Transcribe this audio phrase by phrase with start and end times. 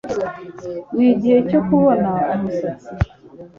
[0.95, 2.91] Nigihe cyo kubona umusatsi